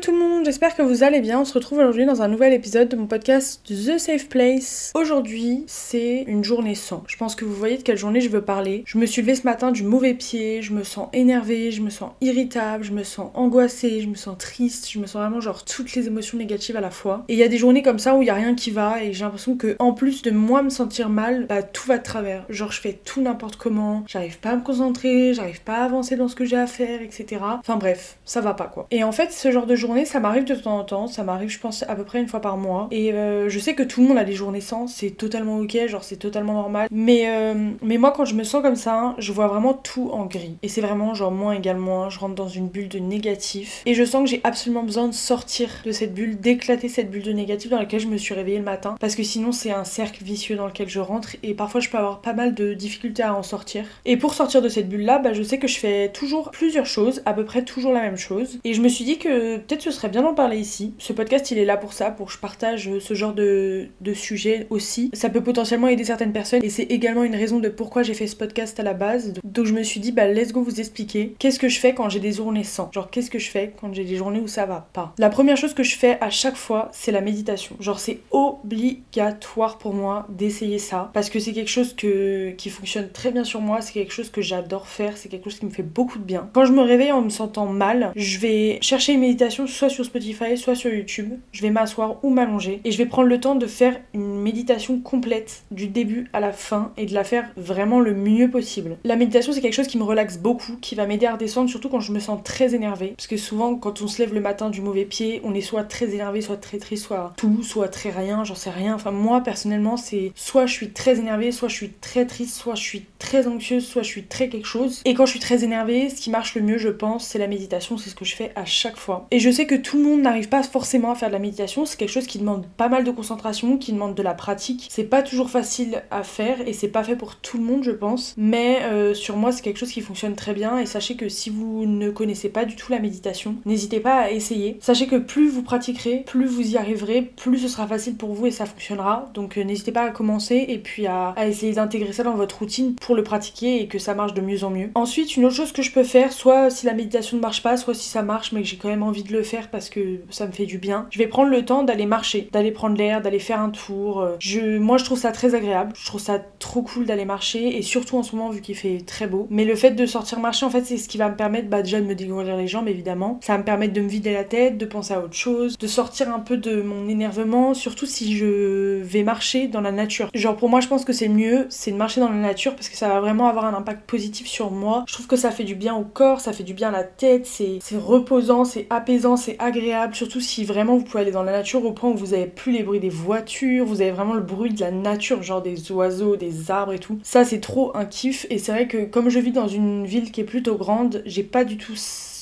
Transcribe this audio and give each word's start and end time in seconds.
tout 0.00 0.12
le 0.12 0.18
monde, 0.18 0.46
j'espère 0.46 0.74
que 0.74 0.80
vous 0.80 1.02
allez 1.02 1.20
bien. 1.20 1.40
On 1.40 1.44
se 1.44 1.52
retrouve 1.52 1.78
aujourd'hui 1.78 2.06
dans 2.06 2.22
un 2.22 2.28
nouvel 2.28 2.54
épisode 2.54 2.88
de 2.88 2.96
mon 2.96 3.06
podcast 3.06 3.60
The 3.66 3.98
Safe 3.98 4.28
Place. 4.28 4.92
Aujourd'hui, 4.94 5.64
c'est 5.66 6.24
une 6.26 6.42
journée 6.42 6.74
sans. 6.74 7.04
Je 7.06 7.18
pense 7.18 7.34
que 7.34 7.44
vous 7.44 7.52
voyez 7.52 7.76
de 7.76 7.82
quelle 7.82 7.98
journée 7.98 8.22
je 8.22 8.30
veux 8.30 8.40
parler. 8.40 8.82
Je 8.86 8.96
me 8.96 9.04
suis 9.04 9.20
levée 9.20 9.34
ce 9.34 9.42
matin 9.42 9.72
du 9.72 9.82
mauvais 9.82 10.14
pied, 10.14 10.62
je 10.62 10.72
me 10.72 10.84
sens 10.84 11.10
énervée, 11.12 11.70
je 11.70 11.82
me 11.82 11.90
sens 11.90 12.12
irritable, 12.22 12.82
je 12.82 12.92
me 12.92 13.02
sens 13.02 13.30
angoissée, 13.34 14.00
je 14.00 14.06
me 14.06 14.14
sens 14.14 14.38
triste, 14.38 14.88
je 14.90 15.00
me 15.00 15.06
sens 15.06 15.20
vraiment 15.20 15.42
genre 15.42 15.66
toutes 15.66 15.92
les 15.94 16.06
émotions 16.06 16.38
négatives 16.38 16.76
à 16.76 16.80
la 16.80 16.90
fois. 16.90 17.24
Et 17.28 17.34
il 17.34 17.38
y 17.38 17.42
a 17.42 17.48
des 17.48 17.58
journées 17.58 17.82
comme 17.82 17.98
ça 17.98 18.14
où 18.14 18.22
il 18.22 18.26
y 18.26 18.30
a 18.30 18.34
rien 18.34 18.54
qui 18.54 18.70
va 18.70 19.02
et 19.02 19.12
j'ai 19.12 19.24
l'impression 19.24 19.56
que 19.56 19.76
en 19.80 19.92
plus 19.92 20.22
de 20.22 20.30
moi 20.30 20.62
me 20.62 20.70
sentir 20.70 21.10
mal, 21.10 21.44
bah 21.46 21.62
tout 21.62 21.86
va 21.86 21.98
de 21.98 22.02
travers. 22.02 22.46
Genre 22.48 22.72
je 22.72 22.80
fais 22.80 22.98
tout 23.04 23.20
n'importe 23.20 23.56
comment, 23.56 24.04
j'arrive 24.06 24.38
pas 24.38 24.50
à 24.50 24.56
me 24.56 24.62
concentrer, 24.62 25.34
j'arrive 25.34 25.60
pas 25.60 25.76
à 25.76 25.84
avancer 25.84 26.16
dans 26.16 26.28
ce 26.28 26.36
que 26.36 26.46
j'ai 26.46 26.56
à 26.56 26.66
faire, 26.66 27.02
etc. 27.02 27.42
Enfin 27.58 27.76
bref, 27.76 28.16
ça 28.24 28.40
va 28.40 28.54
pas 28.54 28.66
quoi. 28.66 28.86
Et 28.90 29.04
en 29.04 29.12
fait, 29.12 29.30
ce 29.32 29.50
genre 29.50 29.66
de 29.66 29.76
journée, 29.76 29.89
ça 30.04 30.20
m'arrive 30.20 30.44
de 30.44 30.54
temps 30.54 30.78
en 30.78 30.84
temps, 30.84 31.06
ça 31.06 31.22
m'arrive 31.22 31.48
je 31.48 31.58
pense 31.58 31.84
à 31.88 31.94
peu 31.94 32.04
près 32.04 32.20
une 32.20 32.28
fois 32.28 32.40
par 32.40 32.56
mois. 32.56 32.88
Et 32.90 33.12
euh, 33.12 33.48
je 33.48 33.58
sais 33.58 33.74
que 33.74 33.82
tout 33.82 34.00
le 34.00 34.08
monde 34.08 34.18
a 34.18 34.24
des 34.24 34.32
journées 34.32 34.60
sans, 34.60 34.86
c'est 34.86 35.10
totalement 35.10 35.58
ok, 35.58 35.86
genre 35.86 36.04
c'est 36.04 36.16
totalement 36.16 36.54
normal. 36.54 36.88
Mais, 36.90 37.24
euh, 37.26 37.70
mais 37.82 37.98
moi 37.98 38.12
quand 38.12 38.24
je 38.24 38.34
me 38.34 38.44
sens 38.44 38.62
comme 38.62 38.76
ça, 38.76 39.14
je 39.18 39.32
vois 39.32 39.48
vraiment 39.48 39.74
tout 39.74 40.10
en 40.12 40.26
gris. 40.26 40.56
Et 40.62 40.68
c'est 40.68 40.80
vraiment 40.80 41.14
genre 41.14 41.32
moins 41.32 41.52
égale 41.52 41.76
moins, 41.76 42.10
je 42.10 42.18
rentre 42.18 42.34
dans 42.34 42.48
une 42.48 42.68
bulle 42.68 42.88
de 42.88 42.98
négatif. 42.98 43.82
Et 43.86 43.94
je 43.94 44.04
sens 44.04 44.24
que 44.24 44.30
j'ai 44.30 44.40
absolument 44.44 44.82
besoin 44.82 45.08
de 45.08 45.14
sortir 45.14 45.68
de 45.84 45.92
cette 45.92 46.14
bulle, 46.14 46.38
d'éclater 46.40 46.88
cette 46.88 47.10
bulle 47.10 47.22
de 47.22 47.32
négatif 47.32 47.70
dans 47.70 47.78
laquelle 47.78 48.00
je 48.00 48.08
me 48.08 48.16
suis 48.16 48.34
réveillée 48.34 48.58
le 48.58 48.64
matin. 48.64 48.96
Parce 49.00 49.14
que 49.14 49.22
sinon 49.22 49.52
c'est 49.52 49.72
un 49.72 49.84
cercle 49.84 50.22
vicieux 50.24 50.56
dans 50.56 50.66
lequel 50.66 50.88
je 50.88 51.00
rentre 51.00 51.36
et 51.42 51.54
parfois 51.54 51.80
je 51.80 51.88
peux 51.88 51.98
avoir 51.98 52.20
pas 52.20 52.32
mal 52.32 52.54
de 52.54 52.74
difficultés 52.74 53.22
à 53.22 53.34
en 53.34 53.42
sortir. 53.42 53.84
Et 54.04 54.16
pour 54.16 54.34
sortir 54.34 54.62
de 54.62 54.68
cette 54.68 54.88
bulle 54.88 55.04
là, 55.04 55.18
bah, 55.18 55.32
je 55.32 55.42
sais 55.42 55.58
que 55.58 55.68
je 55.68 55.78
fais 55.78 56.08
toujours 56.10 56.50
plusieurs 56.50 56.86
choses, 56.86 57.22
à 57.26 57.32
peu 57.32 57.44
près 57.44 57.64
toujours 57.64 57.92
la 57.92 58.00
même 58.00 58.16
chose. 58.16 58.58
Et 58.64 58.74
je 58.74 58.80
me 58.80 58.88
suis 58.88 59.04
dit 59.04 59.18
que 59.18 59.58
peut-être 59.58 59.79
ce 59.82 59.90
serait 59.90 60.08
bien 60.08 60.22
d'en 60.22 60.34
parler 60.34 60.58
ici. 60.58 60.94
Ce 60.98 61.12
podcast, 61.12 61.50
il 61.50 61.58
est 61.58 61.64
là 61.64 61.76
pour 61.76 61.92
ça, 61.92 62.10
pour 62.10 62.26
que 62.26 62.32
je 62.32 62.38
partage 62.38 62.90
ce 62.98 63.14
genre 63.14 63.32
de, 63.32 63.88
de 64.00 64.14
sujet 64.14 64.66
aussi. 64.70 65.10
Ça 65.12 65.30
peut 65.30 65.42
potentiellement 65.42 65.88
aider 65.88 66.04
certaines 66.04 66.32
personnes 66.32 66.62
et 66.62 66.70
c'est 66.70 66.84
également 66.84 67.24
une 67.24 67.34
raison 67.34 67.60
de 67.60 67.68
pourquoi 67.68 68.02
j'ai 68.02 68.14
fait 68.14 68.26
ce 68.26 68.36
podcast 68.36 68.78
à 68.80 68.82
la 68.82 68.94
base. 68.94 69.34
Donc 69.44 69.66
je 69.66 69.72
me 69.72 69.82
suis 69.82 70.00
dit, 70.00 70.12
bah 70.12 70.28
let's 70.28 70.52
go 70.52 70.62
vous 70.62 70.80
expliquer 70.80 71.34
qu'est-ce 71.38 71.58
que 71.58 71.68
je 71.68 71.78
fais 71.78 71.94
quand 71.94 72.08
j'ai 72.08 72.20
des 72.20 72.32
journées 72.32 72.64
sans. 72.64 72.90
Genre 72.92 73.10
qu'est-ce 73.10 73.30
que 73.30 73.38
je 73.38 73.50
fais 73.50 73.72
quand 73.80 73.92
j'ai 73.94 74.04
des 74.04 74.16
journées 74.16 74.40
où 74.40 74.48
ça 74.48 74.66
va 74.66 74.88
pas. 74.92 75.14
La 75.18 75.30
première 75.30 75.56
chose 75.56 75.74
que 75.74 75.82
je 75.82 75.96
fais 75.96 76.18
à 76.20 76.30
chaque 76.30 76.56
fois, 76.56 76.88
c'est 76.92 77.12
la 77.12 77.20
méditation. 77.20 77.76
Genre 77.80 78.00
c'est 78.00 78.20
obligatoire 78.30 79.78
pour 79.78 79.94
moi 79.94 80.26
d'essayer 80.28 80.78
ça 80.78 81.10
parce 81.14 81.30
que 81.30 81.38
c'est 81.38 81.52
quelque 81.52 81.70
chose 81.70 81.94
que, 81.94 82.50
qui 82.52 82.70
fonctionne 82.70 83.08
très 83.10 83.30
bien 83.30 83.44
sur 83.44 83.60
moi, 83.60 83.80
c'est 83.80 83.92
quelque 83.92 84.12
chose 84.12 84.30
que 84.30 84.42
j'adore 84.42 84.86
faire, 84.86 85.16
c'est 85.16 85.28
quelque 85.28 85.50
chose 85.50 85.58
qui 85.58 85.66
me 85.66 85.70
fait 85.70 85.82
beaucoup 85.82 86.18
de 86.18 86.24
bien. 86.24 86.48
Quand 86.52 86.64
je 86.64 86.72
me 86.72 86.82
réveille 86.82 87.12
en 87.12 87.22
me 87.22 87.30
sentant 87.30 87.66
mal, 87.66 88.12
je 88.16 88.38
vais 88.38 88.78
chercher 88.80 89.12
une 89.14 89.20
méditation 89.20 89.66
soit 89.70 89.88
sur 89.88 90.04
Spotify, 90.04 90.56
soit 90.56 90.74
sur 90.74 90.92
YouTube. 90.92 91.32
Je 91.52 91.62
vais 91.62 91.70
m'asseoir 91.70 92.22
ou 92.24 92.30
m'allonger 92.30 92.80
et 92.84 92.92
je 92.92 92.98
vais 92.98 93.06
prendre 93.06 93.28
le 93.28 93.40
temps 93.40 93.54
de 93.54 93.66
faire 93.66 94.00
une 94.14 94.40
méditation 94.40 95.00
complète 95.00 95.62
du 95.70 95.88
début 95.88 96.28
à 96.32 96.40
la 96.40 96.52
fin 96.52 96.92
et 96.96 97.06
de 97.06 97.14
la 97.14 97.24
faire 97.24 97.50
vraiment 97.56 98.00
le 98.00 98.14
mieux 98.14 98.50
possible. 98.50 98.96
La 99.04 99.16
méditation, 99.16 99.52
c'est 99.52 99.60
quelque 99.60 99.74
chose 99.74 99.86
qui 99.86 99.98
me 99.98 100.02
relaxe 100.02 100.38
beaucoup, 100.38 100.76
qui 100.80 100.94
va 100.94 101.06
m'aider 101.06 101.26
à 101.26 101.32
redescendre, 101.32 101.70
surtout 101.70 101.88
quand 101.88 102.00
je 102.00 102.12
me 102.12 102.20
sens 102.20 102.40
très 102.44 102.74
énervée. 102.74 103.14
Parce 103.16 103.26
que 103.26 103.36
souvent, 103.36 103.74
quand 103.76 104.02
on 104.02 104.08
se 104.08 104.20
lève 104.20 104.34
le 104.34 104.40
matin 104.40 104.70
du 104.70 104.80
mauvais 104.80 105.04
pied, 105.04 105.40
on 105.44 105.54
est 105.54 105.60
soit 105.60 105.84
très 105.84 106.14
énervé, 106.14 106.40
soit 106.40 106.56
très 106.56 106.78
triste, 106.78 107.04
soit 107.04 107.32
tout, 107.36 107.62
soit 107.62 107.88
très 107.88 108.10
rien, 108.10 108.44
j'en 108.44 108.54
sais 108.54 108.70
rien. 108.70 108.94
Enfin, 108.94 109.10
moi, 109.10 109.42
personnellement, 109.42 109.96
c'est 109.96 110.32
soit 110.34 110.66
je 110.66 110.72
suis 110.72 110.90
très 110.90 111.18
énervée, 111.18 111.52
soit 111.52 111.68
je 111.68 111.74
suis 111.74 111.90
très 111.90 112.26
triste, 112.26 112.54
soit 112.54 112.74
je 112.74 112.82
suis 112.82 113.06
très 113.18 113.46
anxieuse, 113.46 113.86
soit 113.86 114.02
je 114.02 114.08
suis 114.08 114.24
très 114.24 114.48
quelque 114.48 114.66
chose. 114.66 115.02
Et 115.04 115.14
quand 115.14 115.26
je 115.26 115.32
suis 115.32 115.40
très 115.40 115.64
énervée, 115.64 116.08
ce 116.10 116.20
qui 116.20 116.30
marche 116.30 116.54
le 116.54 116.62
mieux, 116.62 116.78
je 116.78 116.88
pense, 116.88 117.26
c'est 117.26 117.38
la 117.38 117.46
méditation. 117.46 117.98
C'est 117.98 118.10
ce 118.10 118.14
que 118.14 118.24
je 118.24 118.34
fais 118.34 118.52
à 118.56 118.64
chaque 118.64 118.96
fois. 118.96 119.26
Et 119.30 119.38
je 119.38 119.50
que 119.66 119.74
tout 119.74 119.96
le 119.96 120.04
monde 120.04 120.22
n'arrive 120.22 120.48
pas 120.48 120.62
forcément 120.62 121.10
à 121.10 121.14
faire 121.14 121.28
de 121.28 121.32
la 121.32 121.38
méditation. 121.38 121.84
C'est 121.84 121.96
quelque 121.96 122.10
chose 122.10 122.26
qui 122.26 122.38
demande 122.38 122.66
pas 122.76 122.88
mal 122.88 123.04
de 123.04 123.10
concentration, 123.10 123.78
qui 123.78 123.92
demande 123.92 124.14
de 124.14 124.22
la 124.22 124.34
pratique. 124.34 124.86
C'est 124.90 125.04
pas 125.04 125.22
toujours 125.22 125.50
facile 125.50 126.02
à 126.10 126.22
faire 126.22 126.66
et 126.66 126.72
c'est 126.72 126.88
pas 126.88 127.04
fait 127.04 127.16
pour 127.16 127.36
tout 127.36 127.58
le 127.58 127.64
monde, 127.64 127.84
je 127.84 127.90
pense. 127.90 128.34
Mais 128.36 128.78
euh, 128.82 129.14
sur 129.14 129.36
moi, 129.36 129.52
c'est 129.52 129.62
quelque 129.62 129.78
chose 129.78 129.92
qui 129.92 130.00
fonctionne 130.00 130.34
très 130.34 130.54
bien. 130.54 130.78
Et 130.78 130.86
sachez 130.86 131.16
que 131.16 131.28
si 131.28 131.50
vous 131.50 131.86
ne 131.86 132.10
connaissez 132.10 132.48
pas 132.48 132.64
du 132.64 132.76
tout 132.76 132.92
la 132.92 132.98
méditation, 132.98 133.56
n'hésitez 133.66 134.00
pas 134.00 134.16
à 134.16 134.30
essayer. 134.30 134.78
Sachez 134.80 135.06
que 135.06 135.16
plus 135.16 135.48
vous 135.48 135.62
pratiquerez, 135.62 136.24
plus 136.26 136.46
vous 136.46 136.72
y 136.72 136.76
arriverez, 136.76 137.22
plus 137.22 137.58
ce 137.58 137.68
sera 137.68 137.86
facile 137.86 138.16
pour 138.16 138.32
vous 138.32 138.46
et 138.46 138.50
ça 138.50 138.66
fonctionnera. 138.66 139.30
Donc 139.34 139.58
euh, 139.58 139.64
n'hésitez 139.64 139.92
pas 139.92 140.02
à 140.02 140.10
commencer 140.10 140.64
et 140.68 140.78
puis 140.78 141.06
à, 141.06 141.30
à 141.30 141.46
essayer 141.46 141.72
d'intégrer 141.72 142.12
ça 142.12 142.22
dans 142.22 142.34
votre 142.34 142.58
routine 142.58 142.94
pour 142.94 143.14
le 143.14 143.22
pratiquer 143.22 143.82
et 143.82 143.88
que 143.88 143.98
ça 143.98 144.14
marche 144.14 144.34
de 144.34 144.40
mieux 144.40 144.64
en 144.64 144.70
mieux. 144.70 144.90
Ensuite, 144.94 145.36
une 145.36 145.44
autre 145.44 145.56
chose 145.56 145.72
que 145.72 145.82
je 145.82 145.92
peux 145.92 146.04
faire, 146.04 146.32
soit 146.32 146.70
si 146.70 146.86
la 146.86 146.94
méditation 146.94 147.36
ne 147.36 147.42
marche 147.42 147.62
pas, 147.62 147.76
soit 147.76 147.94
si 147.94 148.08
ça 148.08 148.22
marche 148.22 148.52
mais 148.52 148.62
que 148.62 148.68
j'ai 148.68 148.76
quand 148.76 148.88
même 148.88 149.02
envie 149.02 149.22
de 149.22 149.32
le 149.32 149.42
faire 149.42 149.49
parce 149.70 149.90
que 149.90 150.20
ça 150.30 150.46
me 150.46 150.52
fait 150.52 150.66
du 150.66 150.78
bien, 150.78 151.06
je 151.10 151.18
vais 151.18 151.26
prendre 151.26 151.50
le 151.50 151.64
temps 151.64 151.82
d'aller 151.82 152.06
marcher, 152.06 152.48
d'aller 152.52 152.70
prendre 152.70 152.96
l'air, 152.96 153.20
d'aller 153.20 153.38
faire 153.38 153.60
un 153.60 153.70
tour. 153.70 154.20
Euh, 154.20 154.78
moi, 154.80 154.98
je 154.98 155.04
trouve 155.04 155.18
ça 155.18 155.32
très 155.32 155.54
agréable. 155.54 155.92
Je 155.94 156.06
trouve 156.06 156.20
ça 156.20 156.38
trop 156.58 156.82
cool 156.82 157.06
d'aller 157.06 157.24
marcher 157.24 157.76
et 157.76 157.82
surtout 157.82 158.16
en 158.16 158.22
ce 158.22 158.34
moment 158.36 158.50
vu 158.50 158.60
qu'il 158.60 158.76
fait 158.76 158.98
très 159.06 159.26
beau. 159.26 159.46
Mais 159.50 159.64
le 159.64 159.74
fait 159.74 159.92
de 159.92 160.06
sortir 160.06 160.40
marcher, 160.40 160.66
en 160.66 160.70
fait, 160.70 160.84
c'est 160.84 160.96
ce 160.96 161.08
qui 161.08 161.18
va 161.18 161.28
me 161.28 161.36
permettre 161.36 161.68
bah, 161.68 161.82
déjà 161.82 162.00
de 162.00 162.06
me 162.06 162.14
dégourdir 162.14 162.56
les 162.56 162.66
jambes 162.66 162.88
évidemment. 162.88 163.38
Ça 163.42 163.54
va 163.54 163.58
me 163.58 163.64
permettre 163.64 163.92
de 163.92 164.00
me 164.00 164.08
vider 164.08 164.32
la 164.32 164.44
tête, 164.44 164.78
de 164.78 164.86
penser 164.86 165.14
à 165.14 165.20
autre 165.20 165.34
chose, 165.34 165.76
de 165.78 165.86
sortir 165.86 166.32
un 166.32 166.40
peu 166.40 166.56
de 166.56 166.82
mon 166.82 167.08
énervement, 167.08 167.74
surtout 167.74 168.06
si 168.06 168.36
je 168.36 169.00
vais 169.02 169.22
marcher 169.22 169.66
dans 169.66 169.80
la 169.80 169.92
nature. 169.92 170.30
Genre 170.34 170.56
pour 170.56 170.68
moi, 170.68 170.80
je 170.80 170.88
pense 170.88 171.04
que 171.04 171.12
c'est 171.12 171.28
mieux, 171.28 171.66
c'est 171.70 171.90
de 171.90 171.96
marcher 171.96 172.20
dans 172.20 172.28
la 172.28 172.36
nature 172.36 172.74
parce 172.74 172.88
que 172.88 172.96
ça 172.96 173.08
va 173.08 173.20
vraiment 173.20 173.48
avoir 173.48 173.64
un 173.64 173.74
impact 173.74 174.08
positif 174.08 174.46
sur 174.46 174.70
moi. 174.70 175.04
Je 175.06 175.14
trouve 175.14 175.26
que 175.26 175.36
ça 175.36 175.50
fait 175.50 175.64
du 175.64 175.74
bien 175.74 175.94
au 175.94 176.04
corps, 176.04 176.40
ça 176.40 176.52
fait 176.52 176.62
du 176.62 176.74
bien 176.74 176.88
à 176.88 176.92
la 176.92 177.04
tête, 177.04 177.46
c'est 177.46 177.80
reposant, 177.96 178.64
c'est 178.64 178.86
apaisant, 178.90 179.29
c'est 179.36 179.56
agréable. 179.58 180.14
Surtout 180.14 180.40
si 180.40 180.64
vraiment 180.64 180.96
vous 180.96 181.04
pouvez 181.04 181.22
aller 181.22 181.30
dans 181.30 181.42
la 181.42 181.52
nature 181.52 181.84
au 181.84 181.92
point 181.92 182.10
où 182.10 182.16
vous 182.16 182.34
avez 182.34 182.46
plus 182.46 182.72
les 182.72 182.82
bruits 182.82 183.00
des 183.00 183.08
voitures, 183.08 183.84
vous 183.84 184.00
avez 184.00 184.10
vraiment 184.10 184.34
le 184.34 184.40
bruit 184.40 184.72
de 184.72 184.80
la 184.80 184.90
nature, 184.90 185.42
genre 185.42 185.62
des 185.62 185.90
oiseaux, 185.92 186.36
des 186.36 186.70
arbres 186.70 186.92
et 186.92 186.98
tout. 186.98 187.18
Ça, 187.22 187.44
c'est 187.44 187.60
trop 187.60 187.96
un 187.96 188.04
kiff. 188.04 188.46
Et 188.50 188.58
c'est 188.58 188.72
vrai 188.72 188.88
que 188.88 189.04
comme 189.04 189.28
je 189.28 189.38
vis 189.38 189.52
dans 189.52 189.68
une 189.68 190.06
ville 190.06 190.30
qui 190.30 190.40
est 190.40 190.44
plutôt 190.44 190.76
grande, 190.76 191.22
j'ai 191.26 191.42
pas 191.42 191.64
du 191.64 191.76
tout 191.76 191.94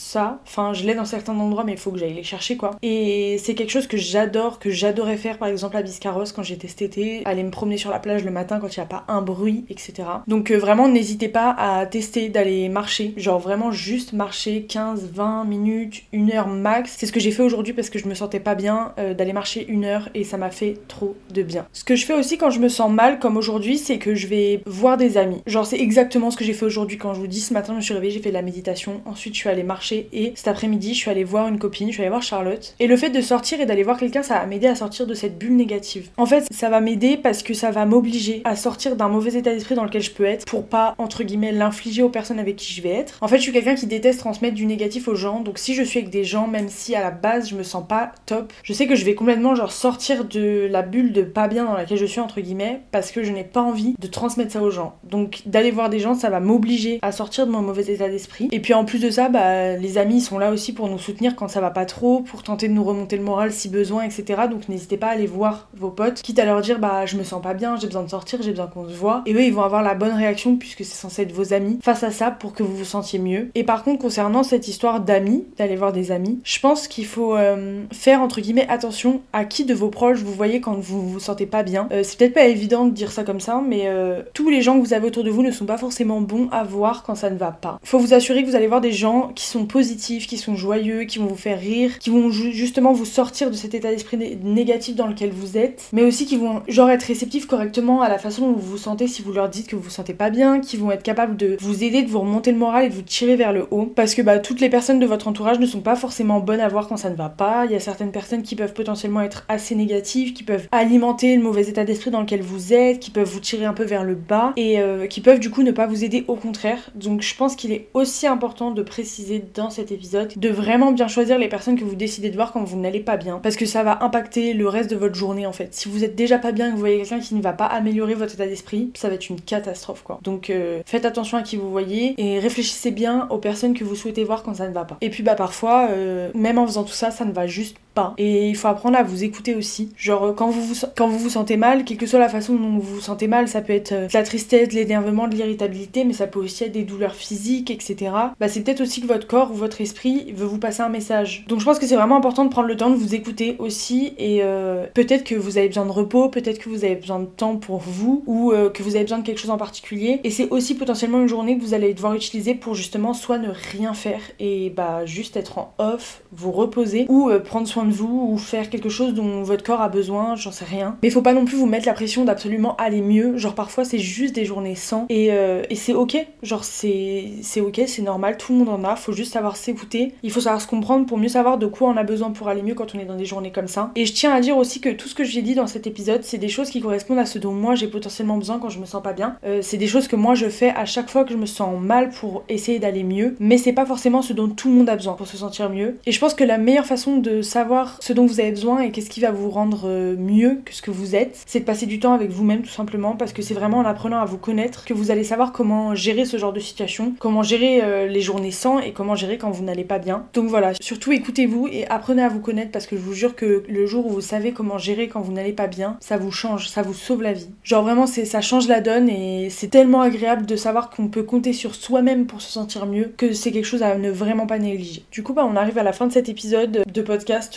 ça. 0.08 0.40
Enfin, 0.46 0.72
je 0.72 0.84
l'ai 0.84 0.94
dans 0.94 1.04
certains 1.04 1.38
endroits, 1.38 1.64
mais 1.64 1.72
il 1.72 1.78
faut 1.78 1.90
que 1.90 1.98
j'aille 1.98 2.14
les 2.14 2.22
chercher, 2.22 2.56
quoi. 2.56 2.76
Et 2.82 3.36
c'est 3.38 3.54
quelque 3.54 3.70
chose 3.70 3.86
que 3.86 3.96
j'adore, 3.96 4.58
que 4.58 4.70
j'adorais 4.70 5.16
faire, 5.16 5.38
par 5.38 5.48
exemple 5.48 5.76
à 5.76 5.82
Biscarros 5.82 6.24
quand 6.34 6.42
j'étais 6.42 6.68
cet 6.68 6.82
été, 6.82 7.22
aller 7.24 7.42
me 7.42 7.50
promener 7.50 7.76
sur 7.76 7.90
la 7.90 7.98
plage 7.98 8.24
le 8.24 8.30
matin 8.30 8.58
quand 8.58 8.74
il 8.74 8.80
n'y 8.80 8.84
a 8.84 8.86
pas 8.86 9.04
un 9.08 9.22
bruit, 9.22 9.64
etc. 9.68 9.92
Donc 10.26 10.50
euh, 10.50 10.56
vraiment, 10.56 10.88
n'hésitez 10.88 11.28
pas 11.28 11.54
à 11.58 11.86
tester 11.86 12.28
d'aller 12.28 12.68
marcher, 12.68 13.12
genre 13.16 13.38
vraiment 13.38 13.70
juste 13.70 14.12
marcher 14.12 14.62
15, 14.62 15.10
20 15.12 15.44
minutes, 15.44 16.04
une 16.12 16.32
heure 16.32 16.48
max. 16.48 16.94
C'est 16.98 17.06
ce 17.06 17.12
que 17.12 17.20
j'ai 17.20 17.30
fait 17.30 17.42
aujourd'hui 17.42 17.74
parce 17.74 17.90
que 17.90 17.98
je 17.98 18.06
me 18.06 18.14
sentais 18.14 18.40
pas 18.40 18.54
bien 18.54 18.92
euh, 18.98 19.14
d'aller 19.14 19.32
marcher 19.32 19.66
une 19.68 19.84
heure 19.84 20.08
et 20.14 20.24
ça 20.24 20.38
m'a 20.38 20.50
fait 20.50 20.78
trop 20.88 21.16
de 21.32 21.42
bien. 21.42 21.66
Ce 21.72 21.84
que 21.84 21.96
je 21.96 22.06
fais 22.06 22.14
aussi 22.14 22.38
quand 22.38 22.50
je 22.50 22.60
me 22.60 22.68
sens 22.68 22.90
mal, 22.90 23.18
comme 23.18 23.36
aujourd'hui, 23.36 23.78
c'est 23.78 23.98
que 23.98 24.14
je 24.14 24.26
vais 24.26 24.62
voir 24.66 24.96
des 24.96 25.18
amis. 25.18 25.42
Genre, 25.46 25.66
c'est 25.66 25.80
exactement 25.80 26.30
ce 26.30 26.36
que 26.36 26.44
j'ai 26.44 26.54
fait 26.54 26.66
aujourd'hui 26.66 26.96
quand 26.96 27.14
je 27.14 27.20
vous 27.20 27.26
dis 27.26 27.40
ce 27.40 27.52
matin, 27.52 27.72
je 27.72 27.76
me 27.76 27.82
suis 27.82 27.94
réveillée, 27.94 28.14
j'ai 28.14 28.22
fait 28.22 28.30
de 28.30 28.34
la 28.34 28.42
méditation, 28.42 29.00
ensuite 29.04 29.34
je 29.34 29.40
suis 29.40 29.48
allée 29.48 29.62
marcher 29.62 29.97
et 30.12 30.32
cet 30.34 30.48
après-midi 30.48 30.94
je 30.94 30.98
suis 30.98 31.10
allée 31.10 31.24
voir 31.24 31.48
une 31.48 31.58
copine, 31.58 31.88
je 31.88 31.94
suis 31.94 32.02
allée 32.02 32.10
voir 32.10 32.22
Charlotte. 32.22 32.74
Et 32.78 32.86
le 32.86 32.96
fait 32.96 33.10
de 33.10 33.20
sortir 33.20 33.60
et 33.60 33.66
d'aller 33.66 33.82
voir 33.82 33.98
quelqu'un, 33.98 34.22
ça 34.22 34.34
va 34.38 34.46
m'aider 34.46 34.66
à 34.66 34.74
sortir 34.74 35.06
de 35.06 35.14
cette 35.14 35.38
bulle 35.38 35.56
négative. 35.56 36.08
En 36.16 36.26
fait, 36.26 36.46
ça 36.50 36.68
va 36.68 36.80
m'aider 36.80 37.16
parce 37.16 37.42
que 37.42 37.54
ça 37.54 37.70
va 37.70 37.86
m'obliger 37.86 38.42
à 38.44 38.56
sortir 38.56 38.96
d'un 38.96 39.08
mauvais 39.08 39.34
état 39.34 39.52
d'esprit 39.52 39.74
dans 39.74 39.84
lequel 39.84 40.02
je 40.02 40.10
peux 40.10 40.24
être 40.24 40.44
pour 40.44 40.66
pas, 40.66 40.94
entre 40.98 41.22
guillemets, 41.22 41.52
l'infliger 41.52 42.02
aux 42.02 42.08
personnes 42.08 42.38
avec 42.38 42.56
qui 42.56 42.72
je 42.72 42.82
vais 42.82 42.90
être. 42.90 43.18
En 43.20 43.28
fait, 43.28 43.38
je 43.38 43.42
suis 43.42 43.52
quelqu'un 43.52 43.74
qui 43.74 43.86
déteste 43.86 44.20
transmettre 44.20 44.54
du 44.54 44.66
négatif 44.66 45.08
aux 45.08 45.14
gens, 45.14 45.40
donc 45.40 45.58
si 45.58 45.74
je 45.74 45.82
suis 45.82 46.00
avec 46.00 46.10
des 46.10 46.24
gens, 46.24 46.46
même 46.46 46.68
si 46.68 46.94
à 46.94 47.00
la 47.00 47.10
base 47.10 47.48
je 47.50 47.54
me 47.54 47.62
sens 47.62 47.84
pas 47.86 48.12
top, 48.26 48.52
je 48.62 48.72
sais 48.72 48.86
que 48.86 48.94
je 48.94 49.04
vais 49.04 49.14
complètement 49.14 49.54
genre 49.54 49.72
sortir 49.72 50.24
de 50.24 50.68
la 50.70 50.82
bulle 50.82 51.12
de 51.12 51.22
pas 51.22 51.48
bien 51.48 51.64
dans 51.64 51.74
laquelle 51.74 51.98
je 51.98 52.06
suis, 52.06 52.20
entre 52.20 52.40
guillemets, 52.40 52.80
parce 52.90 53.10
que 53.10 53.22
je 53.22 53.32
n'ai 53.32 53.44
pas 53.44 53.62
envie 53.62 53.94
de 53.98 54.06
transmettre 54.06 54.52
ça 54.52 54.62
aux 54.62 54.70
gens. 54.70 54.96
Donc 55.04 55.42
d'aller 55.46 55.70
voir 55.70 55.88
des 55.88 55.98
gens, 55.98 56.14
ça 56.14 56.30
va 56.30 56.40
m'obliger 56.40 56.98
à 57.02 57.12
sortir 57.12 57.46
de 57.46 57.52
mon 57.52 57.62
mauvais 57.62 57.86
état 57.92 58.08
d'esprit. 58.08 58.48
Et 58.52 58.60
puis 58.60 58.74
en 58.74 58.84
plus 58.84 59.00
de 59.00 59.10
ça, 59.10 59.28
bah, 59.28 59.76
les 59.76 59.87
amis 59.96 60.20
sont 60.20 60.38
là 60.38 60.50
aussi 60.50 60.72
pour 60.72 60.88
nous 60.88 60.98
soutenir 60.98 61.36
quand 61.36 61.48
ça 61.48 61.60
va 61.60 61.70
pas 61.70 61.86
trop, 61.86 62.20
pour 62.20 62.42
tenter 62.42 62.68
de 62.68 62.74
nous 62.74 62.84
remonter 62.84 63.16
le 63.16 63.22
moral 63.22 63.52
si 63.52 63.68
besoin, 63.68 64.02
etc. 64.02 64.42
Donc 64.50 64.68
n'hésitez 64.68 64.96
pas 64.96 65.06
à 65.06 65.10
aller 65.10 65.26
voir 65.26 65.68
vos 65.76 65.90
potes, 65.90 66.20
quitte 66.20 66.38
à 66.38 66.44
leur 66.44 66.60
dire 66.60 66.78
bah 66.78 67.06
je 67.06 67.16
me 67.16 67.22
sens 67.22 67.40
pas 67.40 67.54
bien, 67.54 67.76
j'ai 67.76 67.86
besoin 67.86 68.02
de 68.02 68.10
sortir, 68.10 68.42
j'ai 68.42 68.50
besoin 68.50 68.66
qu'on 68.66 68.88
se 68.88 68.94
voit. 68.94 69.22
Et 69.26 69.32
eux 69.32 69.42
ils 69.42 69.54
vont 69.54 69.62
avoir 69.62 69.82
la 69.82 69.94
bonne 69.94 70.14
réaction 70.14 70.56
puisque 70.56 70.84
c'est 70.84 70.96
censé 70.96 71.22
être 71.22 71.32
vos 71.32 71.54
amis 71.54 71.78
face 71.82 72.02
à 72.02 72.10
ça 72.10 72.30
pour 72.30 72.52
que 72.52 72.62
vous 72.62 72.76
vous 72.76 72.84
sentiez 72.84 73.18
mieux. 73.18 73.50
Et 73.54 73.64
par 73.64 73.84
contre 73.84 74.02
concernant 74.02 74.42
cette 74.42 74.68
histoire 74.68 75.00
d'amis, 75.00 75.46
d'aller 75.56 75.76
voir 75.76 75.92
des 75.92 76.12
amis, 76.12 76.40
je 76.44 76.60
pense 76.60 76.88
qu'il 76.88 77.06
faut 77.06 77.36
euh, 77.36 77.84
faire 77.92 78.20
entre 78.20 78.40
guillemets 78.40 78.66
attention 78.68 79.22
à 79.32 79.44
qui 79.44 79.64
de 79.64 79.74
vos 79.74 79.88
proches 79.88 80.18
vous 80.18 80.32
voyez 80.32 80.60
quand 80.60 80.74
vous 80.74 81.08
vous 81.08 81.20
sentez 81.20 81.46
pas 81.46 81.62
bien. 81.62 81.88
Euh, 81.92 82.02
c'est 82.02 82.18
peut-être 82.18 82.34
pas 82.34 82.46
évident 82.46 82.86
de 82.86 82.90
dire 82.90 83.12
ça 83.12 83.24
comme 83.24 83.40
ça, 83.40 83.62
mais 83.66 83.82
euh, 83.84 84.22
tous 84.34 84.50
les 84.50 84.62
gens 84.62 84.78
que 84.78 84.84
vous 84.86 84.94
avez 84.94 85.06
autour 85.06 85.24
de 85.24 85.30
vous 85.30 85.42
ne 85.42 85.50
sont 85.50 85.66
pas 85.66 85.78
forcément 85.78 86.20
bons 86.20 86.48
à 86.50 86.64
voir 86.64 87.02
quand 87.02 87.14
ça 87.14 87.30
ne 87.30 87.38
va 87.38 87.52
pas. 87.52 87.78
Faut 87.82 87.98
vous 87.98 88.14
assurer 88.14 88.42
que 88.42 88.48
vous 88.48 88.56
allez 88.56 88.66
voir 88.66 88.80
des 88.80 88.92
gens 88.92 89.30
qui 89.34 89.46
sont 89.46 89.64
positifs 89.64 89.77
positifs, 89.78 90.26
qui 90.26 90.38
sont 90.38 90.56
joyeux, 90.56 91.04
qui 91.04 91.20
vont 91.20 91.26
vous 91.26 91.36
faire 91.36 91.60
rire, 91.60 92.00
qui 92.00 92.10
vont 92.10 92.30
justement 92.30 92.92
vous 92.92 93.04
sortir 93.04 93.48
de 93.48 93.54
cet 93.54 93.74
état 93.74 93.92
d'esprit 93.92 94.16
négatif 94.42 94.96
dans 94.96 95.06
lequel 95.06 95.30
vous 95.30 95.56
êtes, 95.56 95.88
mais 95.92 96.02
aussi 96.02 96.26
qui 96.26 96.36
vont 96.36 96.62
genre 96.66 96.90
être 96.90 97.04
réceptifs 97.04 97.46
correctement 97.46 98.02
à 98.02 98.08
la 98.08 98.18
façon 98.18 98.48
dont 98.48 98.54
vous 98.54 98.72
vous 98.72 98.76
sentez 98.76 99.06
si 99.06 99.22
vous 99.22 99.32
leur 99.32 99.48
dites 99.48 99.68
que 99.68 99.76
vous 99.76 99.82
vous 99.82 99.88
sentez 99.88 100.14
pas 100.14 100.30
bien, 100.30 100.58
qui 100.58 100.76
vont 100.76 100.90
être 100.90 101.04
capables 101.04 101.36
de 101.36 101.56
vous 101.60 101.84
aider, 101.84 102.02
de 102.02 102.10
vous 102.10 102.18
remonter 102.18 102.50
le 102.50 102.58
moral 102.58 102.86
et 102.86 102.88
de 102.88 102.94
vous 102.94 103.02
tirer 103.02 103.36
vers 103.36 103.52
le 103.52 103.68
haut. 103.70 103.86
Parce 103.86 104.16
que 104.16 104.22
bah, 104.22 104.40
toutes 104.40 104.60
les 104.60 104.68
personnes 104.68 104.98
de 104.98 105.06
votre 105.06 105.28
entourage 105.28 105.60
ne 105.60 105.66
sont 105.66 105.80
pas 105.80 105.94
forcément 105.94 106.40
bonnes 106.40 106.58
à 106.58 106.66
voir 106.66 106.88
quand 106.88 106.96
ça 106.96 107.10
ne 107.10 107.14
va 107.14 107.28
pas. 107.28 107.64
Il 107.66 107.70
y 107.70 107.76
a 107.76 107.80
certaines 107.80 108.10
personnes 108.10 108.42
qui 108.42 108.56
peuvent 108.56 108.74
potentiellement 108.74 109.20
être 109.20 109.44
assez 109.48 109.76
négatives, 109.76 110.32
qui 110.32 110.42
peuvent 110.42 110.66
alimenter 110.72 111.36
le 111.36 111.42
mauvais 111.42 111.68
état 111.68 111.84
d'esprit 111.84 112.10
dans 112.10 112.22
lequel 112.22 112.42
vous 112.42 112.72
êtes, 112.72 112.98
qui 112.98 113.12
peuvent 113.12 113.30
vous 113.30 113.38
tirer 113.38 113.64
un 113.64 113.74
peu 113.74 113.84
vers 113.84 114.02
le 114.02 114.16
bas 114.16 114.54
et 114.56 114.80
euh, 114.80 115.06
qui 115.06 115.20
peuvent 115.20 115.38
du 115.38 115.50
coup 115.50 115.62
ne 115.62 115.70
pas 115.70 115.86
vous 115.86 116.02
aider 116.02 116.24
au 116.26 116.34
contraire. 116.34 116.90
Donc 116.96 117.22
je 117.22 117.36
pense 117.36 117.54
qu'il 117.54 117.70
est 117.70 117.86
aussi 117.94 118.26
important 118.26 118.72
de 118.72 118.82
préciser 118.82 119.44
dans 119.54 119.67
cet 119.70 119.92
épisode 119.92 120.32
de 120.36 120.48
vraiment 120.48 120.92
bien 120.92 121.08
choisir 121.08 121.38
les 121.38 121.48
personnes 121.48 121.78
que 121.78 121.84
vous 121.84 121.94
décidez 121.96 122.30
de 122.30 122.36
voir 122.36 122.52
quand 122.52 122.64
vous 122.64 122.78
n'allez 122.78 123.00
pas 123.00 123.16
bien. 123.16 123.38
Parce 123.42 123.56
que 123.56 123.66
ça 123.66 123.82
va 123.82 124.02
impacter 124.02 124.54
le 124.54 124.68
reste 124.68 124.90
de 124.90 124.96
votre 124.96 125.14
journée 125.14 125.46
en 125.46 125.52
fait. 125.52 125.74
Si 125.74 125.88
vous 125.88 126.04
êtes 126.04 126.16
déjà 126.16 126.38
pas 126.38 126.52
bien 126.52 126.66
et 126.66 126.68
que 126.70 126.74
vous 126.74 126.80
voyez 126.80 126.98
quelqu'un 126.98 127.20
qui 127.20 127.34
ne 127.34 127.42
va 127.42 127.52
pas 127.52 127.66
améliorer 127.66 128.14
votre 128.14 128.34
état 128.34 128.46
d'esprit, 128.46 128.90
ça 128.94 129.08
va 129.08 129.14
être 129.14 129.28
une 129.28 129.40
catastrophe 129.40 130.02
quoi. 130.02 130.20
Donc 130.22 130.50
euh, 130.50 130.80
faites 130.86 131.04
attention 131.04 131.38
à 131.38 131.42
qui 131.42 131.56
vous 131.56 131.70
voyez 131.70 132.14
et 132.18 132.38
réfléchissez 132.38 132.90
bien 132.90 133.26
aux 133.30 133.38
personnes 133.38 133.74
que 133.74 133.84
vous 133.84 133.94
souhaitez 133.94 134.24
voir 134.24 134.42
quand 134.42 134.54
ça 134.54 134.68
ne 134.68 134.74
va 134.74 134.84
pas. 134.84 134.96
Et 135.00 135.10
puis 135.10 135.22
bah 135.22 135.34
parfois, 135.34 135.88
euh, 135.90 136.30
même 136.34 136.58
en 136.58 136.66
faisant 136.66 136.84
tout 136.84 136.92
ça, 136.92 137.10
ça 137.10 137.24
ne 137.24 137.32
va 137.32 137.46
juste 137.46 137.76
et 138.16 138.48
il 138.48 138.56
faut 138.56 138.68
apprendre 138.68 138.96
à 138.96 139.02
vous 139.02 139.24
écouter 139.24 139.54
aussi. 139.54 139.90
Genre, 139.96 140.34
quand 140.34 140.50
vous 140.50 140.62
vous, 140.62 140.86
quand 140.96 141.08
vous 141.08 141.18
vous 141.18 141.30
sentez 141.30 141.56
mal, 141.56 141.84
quelle 141.84 141.96
que 141.96 142.06
soit 142.06 142.18
la 142.18 142.28
façon 142.28 142.54
dont 142.54 142.78
vous 142.78 142.96
vous 142.96 143.00
sentez 143.00 143.28
mal, 143.28 143.48
ça 143.48 143.60
peut 143.60 143.72
être 143.72 143.92
euh, 143.92 144.06
de 144.06 144.14
la 144.14 144.22
tristesse, 144.22 144.68
de 144.68 144.74
l'énervement, 144.74 145.28
de 145.28 145.34
l'irritabilité, 145.34 146.04
mais 146.04 146.12
ça 146.12 146.26
peut 146.26 146.38
aussi 146.38 146.64
être 146.64 146.72
des 146.72 146.84
douleurs 146.84 147.14
physiques, 147.14 147.70
etc. 147.70 148.10
Bah, 148.38 148.48
c'est 148.48 148.62
peut-être 148.62 148.80
aussi 148.80 149.00
que 149.00 149.06
votre 149.06 149.26
corps 149.26 149.50
ou 149.50 149.54
votre 149.54 149.80
esprit 149.80 150.32
veut 150.32 150.46
vous 150.46 150.58
passer 150.58 150.82
un 150.82 150.88
message. 150.88 151.44
Donc, 151.48 151.60
je 151.60 151.64
pense 151.64 151.78
que 151.78 151.86
c'est 151.86 151.96
vraiment 151.96 152.16
important 152.16 152.44
de 152.44 152.50
prendre 152.50 152.68
le 152.68 152.76
temps 152.76 152.90
de 152.90 152.96
vous 152.96 153.14
écouter 153.14 153.56
aussi. 153.58 154.14
Et 154.18 154.40
euh, 154.42 154.86
peut-être 154.94 155.24
que 155.24 155.34
vous 155.34 155.58
avez 155.58 155.68
besoin 155.68 155.86
de 155.86 155.92
repos, 155.92 156.28
peut-être 156.28 156.58
que 156.58 156.68
vous 156.68 156.84
avez 156.84 156.96
besoin 156.96 157.20
de 157.20 157.26
temps 157.26 157.56
pour 157.56 157.78
vous, 157.78 158.22
ou 158.26 158.52
euh, 158.52 158.70
que 158.70 158.82
vous 158.82 158.96
avez 158.96 159.04
besoin 159.04 159.18
de 159.18 159.26
quelque 159.26 159.40
chose 159.40 159.50
en 159.50 159.58
particulier. 159.58 160.20
Et 160.24 160.30
c'est 160.30 160.48
aussi 160.50 160.74
potentiellement 160.74 161.20
une 161.20 161.28
journée 161.28 161.56
que 161.56 161.62
vous 161.62 161.74
allez 161.74 161.94
devoir 161.94 162.14
utiliser 162.14 162.54
pour 162.54 162.74
justement 162.74 163.12
soit 163.12 163.38
ne 163.38 163.50
rien 163.72 163.94
faire 163.94 164.20
et 164.38 164.70
bah 164.70 165.04
juste 165.06 165.36
être 165.36 165.58
en 165.58 165.72
off, 165.78 166.22
vous 166.32 166.52
reposer, 166.52 167.06
ou 167.08 167.30
prendre 167.44 167.66
soin 167.66 167.84
de 167.84 167.87
vous 167.90 168.28
ou 168.32 168.38
faire 168.38 168.70
quelque 168.70 168.88
chose 168.88 169.14
dont 169.14 169.42
votre 169.42 169.64
corps 169.64 169.80
a 169.80 169.88
besoin, 169.88 170.36
j'en 170.36 170.52
sais 170.52 170.64
rien. 170.64 170.96
Mais 171.02 171.10
faut 171.10 171.22
pas 171.22 171.32
non 171.32 171.44
plus 171.44 171.56
vous 171.56 171.66
mettre 171.66 171.86
la 171.86 171.94
pression 171.94 172.24
d'absolument 172.24 172.76
aller 172.76 173.00
mieux. 173.00 173.36
Genre 173.36 173.54
parfois 173.54 173.84
c'est 173.84 173.98
juste 173.98 174.34
des 174.34 174.44
journées 174.44 174.74
sans 174.74 175.06
et, 175.08 175.28
euh, 175.32 175.62
et 175.70 175.74
c'est 175.74 175.94
ok. 175.94 176.16
Genre 176.42 176.64
c'est 176.64 177.60
ok, 177.60 177.80
c'est 177.86 178.02
normal, 178.02 178.36
tout 178.36 178.52
le 178.52 178.58
monde 178.58 178.68
en 178.68 178.84
a. 178.84 178.96
Faut 178.96 179.12
juste 179.12 179.32
savoir 179.32 179.56
s'écouter. 179.56 180.14
Il 180.22 180.30
faut 180.30 180.40
savoir 180.40 180.60
se 180.60 180.66
comprendre 180.66 181.06
pour 181.06 181.18
mieux 181.18 181.28
savoir 181.28 181.58
de 181.58 181.66
quoi 181.66 181.88
on 181.88 181.96
a 181.96 182.04
besoin 182.04 182.30
pour 182.30 182.48
aller 182.48 182.62
mieux 182.62 182.74
quand 182.74 182.94
on 182.94 182.98
est 182.98 183.04
dans 183.04 183.16
des 183.16 183.24
journées 183.24 183.52
comme 183.52 183.68
ça. 183.68 183.90
Et 183.96 184.06
je 184.06 184.12
tiens 184.12 184.32
à 184.32 184.40
dire 184.40 184.56
aussi 184.56 184.80
que 184.80 184.90
tout 184.90 185.08
ce 185.08 185.14
que 185.14 185.24
j'ai 185.24 185.42
dit 185.42 185.54
dans 185.54 185.66
cet 185.66 185.86
épisode, 185.86 186.22
c'est 186.24 186.38
des 186.38 186.48
choses 186.48 186.70
qui 186.70 186.80
correspondent 186.80 187.18
à 187.18 187.26
ce 187.26 187.38
dont 187.38 187.52
moi 187.52 187.74
j'ai 187.74 187.88
potentiellement 187.88 188.36
besoin 188.36 188.58
quand 188.58 188.68
je 188.68 188.78
me 188.78 188.86
sens 188.86 189.02
pas 189.02 189.12
bien. 189.12 189.36
Euh, 189.44 189.60
c'est 189.62 189.76
des 189.76 189.86
choses 189.86 190.08
que 190.08 190.16
moi 190.16 190.34
je 190.34 190.48
fais 190.48 190.70
à 190.70 190.84
chaque 190.84 191.10
fois 191.10 191.24
que 191.24 191.32
je 191.32 191.36
me 191.36 191.46
sens 191.46 191.78
mal 191.80 192.10
pour 192.10 192.44
essayer 192.48 192.78
d'aller 192.78 193.04
mieux. 193.04 193.36
Mais 193.40 193.58
c'est 193.58 193.72
pas 193.72 193.86
forcément 193.86 194.22
ce 194.22 194.32
dont 194.32 194.48
tout 194.48 194.68
le 194.68 194.74
monde 194.74 194.88
a 194.88 194.96
besoin 194.96 195.14
pour 195.14 195.26
se 195.26 195.36
sentir 195.36 195.70
mieux. 195.70 195.96
Et 196.06 196.12
je 196.12 196.20
pense 196.20 196.34
que 196.34 196.44
la 196.44 196.58
meilleure 196.58 196.86
façon 196.86 197.18
de 197.18 197.42
savoir 197.42 197.77
ce 198.00 198.12
dont 198.12 198.26
vous 198.26 198.40
avez 198.40 198.50
besoin 198.50 198.80
et 198.80 198.90
qu'est-ce 198.90 199.10
qui 199.10 199.20
va 199.20 199.30
vous 199.30 199.50
rendre 199.50 199.82
euh, 199.84 200.16
mieux 200.16 200.60
que 200.64 200.74
ce 200.74 200.82
que 200.82 200.90
vous 200.90 201.14
êtes, 201.14 201.42
c'est 201.46 201.60
de 201.60 201.64
passer 201.64 201.86
du 201.86 202.00
temps 202.00 202.12
avec 202.12 202.30
vous-même 202.30 202.62
tout 202.62 202.70
simplement 202.70 203.16
parce 203.16 203.32
que 203.32 203.42
c'est 203.42 203.54
vraiment 203.54 203.78
en 203.78 203.84
apprenant 203.84 204.18
à 204.18 204.24
vous 204.24 204.38
connaître 204.38 204.84
que 204.84 204.94
vous 204.94 205.10
allez 205.10 205.24
savoir 205.24 205.52
comment 205.52 205.94
gérer 205.94 206.24
ce 206.24 206.36
genre 206.36 206.52
de 206.52 206.60
situation, 206.60 207.14
comment 207.18 207.42
gérer 207.42 207.80
euh, 207.82 208.06
les 208.06 208.20
journées 208.20 208.50
sans 208.50 208.78
et 208.78 208.92
comment 208.92 209.14
gérer 209.14 209.38
quand 209.38 209.50
vous 209.50 209.64
n'allez 209.64 209.84
pas 209.84 209.98
bien. 209.98 210.26
Donc 210.34 210.48
voilà, 210.48 210.72
surtout 210.80 211.12
écoutez-vous 211.12 211.68
et 211.70 211.86
apprenez 211.88 212.22
à 212.22 212.28
vous 212.28 212.40
connaître 212.40 212.70
parce 212.72 212.86
que 212.86 212.96
je 212.96 213.02
vous 213.02 213.14
jure 213.14 213.34
que 213.34 213.64
le 213.68 213.86
jour 213.86 214.06
où 214.06 214.10
vous 214.10 214.20
savez 214.20 214.52
comment 214.52 214.78
gérer 214.78 215.08
quand 215.08 215.20
vous 215.20 215.32
n'allez 215.32 215.52
pas 215.52 215.66
bien, 215.66 215.96
ça 216.00 216.16
vous 216.16 216.30
change, 216.30 216.68
ça 216.68 216.82
vous 216.82 216.94
sauve 216.94 217.22
la 217.22 217.32
vie. 217.32 217.50
Genre 217.62 217.82
vraiment 217.82 218.06
c'est 218.06 218.24
ça 218.24 218.40
change 218.40 218.68
la 218.68 218.80
donne 218.80 219.08
et 219.08 219.50
c'est 219.50 219.68
tellement 219.68 220.00
agréable 220.00 220.46
de 220.46 220.56
savoir 220.56 220.90
qu'on 220.90 221.08
peut 221.08 221.22
compter 221.22 221.52
sur 221.52 221.74
soi-même 221.74 222.26
pour 222.26 222.40
se 222.40 222.50
sentir 222.50 222.86
mieux 222.86 223.12
que 223.16 223.32
c'est 223.32 223.52
quelque 223.52 223.64
chose 223.64 223.82
à 223.82 223.96
ne 223.96 224.10
vraiment 224.10 224.46
pas 224.46 224.58
négliger. 224.58 225.04
Du 225.10 225.22
coup 225.22 225.32
bah 225.32 225.46
on 225.48 225.56
arrive 225.56 225.78
à 225.78 225.82
la 225.82 225.92
fin 225.92 226.06
de 226.06 226.12
cet 226.12 226.28
épisode 226.28 226.82
de 226.92 227.02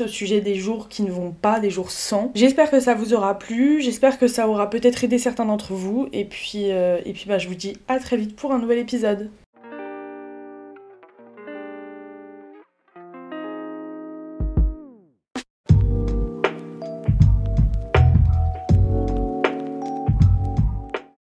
au 0.01 0.07
sujet 0.07 0.41
des 0.41 0.55
jours 0.55 0.89
qui 0.89 1.03
ne 1.03 1.11
vont 1.11 1.31
pas, 1.31 1.59
des 1.59 1.69
jours 1.69 1.91
sans. 1.91 2.31
J'espère 2.35 2.69
que 2.69 2.79
ça 2.79 2.93
vous 2.93 3.13
aura 3.13 3.37
plu, 3.37 3.81
j'espère 3.81 4.19
que 4.19 4.27
ça 4.27 4.47
aura 4.47 4.69
peut-être 4.69 5.03
aidé 5.03 5.17
certains 5.17 5.45
d'entre 5.45 5.73
vous, 5.73 6.07
et 6.13 6.25
puis, 6.25 6.71
euh, 6.71 6.99
et 7.05 7.13
puis 7.13 7.25
bah, 7.27 7.37
je 7.37 7.47
vous 7.47 7.55
dis 7.55 7.77
à 7.87 7.99
très 7.99 8.17
vite 8.17 8.35
pour 8.35 8.51
un 8.51 8.59
nouvel 8.59 8.79
épisode. 8.79 9.29